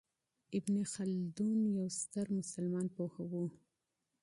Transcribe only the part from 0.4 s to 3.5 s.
ابن خلدون یو ستر مسلمان پوه و.